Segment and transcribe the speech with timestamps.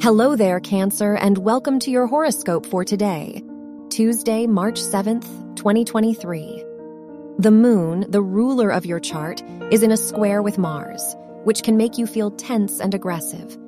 [0.00, 3.42] Hello there, Cancer, and welcome to your horoscope for today,
[3.90, 6.64] Tuesday, March 7th, 2023.
[7.40, 9.42] The moon, the ruler of your chart,
[9.72, 13.58] is in a square with Mars, which can make you feel tense and aggressive.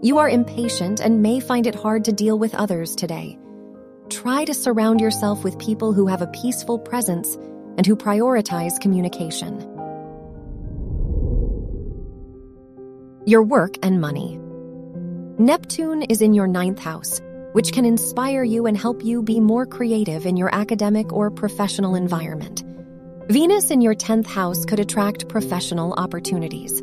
[0.00, 3.38] You are impatient and may find it hard to deal with others today.
[4.08, 7.34] Try to surround yourself with people who have a peaceful presence
[7.76, 9.60] and who prioritize communication.
[13.26, 14.40] Your work and money.
[15.38, 17.20] Neptune is in your ninth house,
[17.54, 21.96] which can inspire you and help you be more creative in your academic or professional
[21.96, 22.62] environment.
[23.28, 26.80] Venus in your 10th house could attract professional opportunities.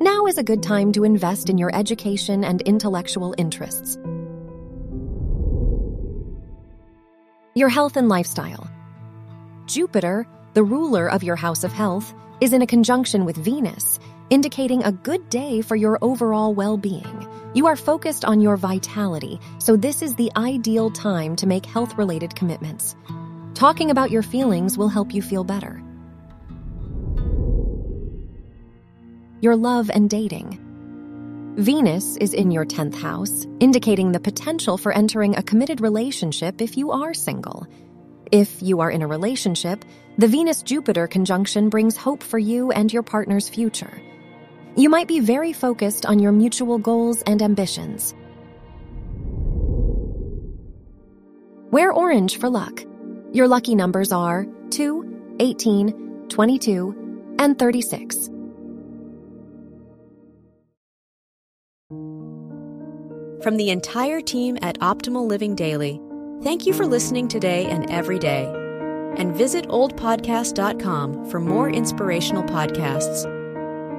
[0.00, 3.98] Now is a good time to invest in your education and intellectual interests.
[7.54, 8.70] Your health and lifestyle.
[9.66, 14.00] Jupiter, the ruler of your house of health, is in a conjunction with Venus,
[14.32, 17.28] indicating a good day for your overall well being.
[17.52, 21.98] You are focused on your vitality, so this is the ideal time to make health
[21.98, 22.96] related commitments.
[23.52, 25.82] Talking about your feelings will help you feel better.
[29.42, 30.58] Your love and dating.
[31.58, 36.78] Venus is in your 10th house, indicating the potential for entering a committed relationship if
[36.78, 37.66] you are single.
[38.30, 39.84] If you are in a relationship,
[40.16, 44.00] the Venus Jupiter conjunction brings hope for you and your partner's future.
[44.74, 48.14] You might be very focused on your mutual goals and ambitions.
[51.70, 52.82] Wear orange for luck.
[53.32, 58.28] Your lucky numbers are 2, 18, 22, and 36.
[63.42, 66.00] From the entire team at Optimal Living Daily,
[66.42, 68.44] thank you for listening today and every day.
[69.16, 73.41] And visit oldpodcast.com for more inspirational podcasts.